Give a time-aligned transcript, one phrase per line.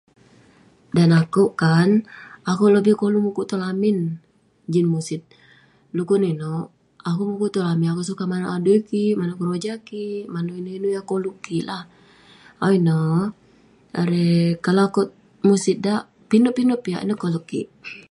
[0.95, 1.89] Dan akouk kan,
[2.49, 3.97] akouk lobih koluk mukuk tong lamin
[4.71, 5.21] jin musit.
[5.95, 6.67] Dekuk neh inouk?
[7.09, 11.05] Akouk mukuk tong lamin, akouk sukat manouk adui kik, manouk keroja kik, manouk inouk-inouk yah
[11.09, 11.83] koluk kik lah.
[12.63, 13.19] Awu ineh,
[14.01, 14.35] erei
[14.65, 15.09] kalau akouk
[15.47, 17.01] musit dak, pinek-pinek piak.
[17.03, 17.69] Ineh koleg kik.